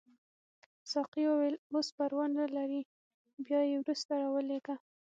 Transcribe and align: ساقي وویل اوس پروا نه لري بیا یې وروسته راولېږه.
ساقي 0.91 1.23
وویل 1.27 1.55
اوس 1.73 1.87
پروا 1.97 2.25
نه 2.37 2.45
لري 2.55 2.81
بیا 3.45 3.61
یې 3.69 3.77
وروسته 3.79 4.11
راولېږه. 4.21 4.75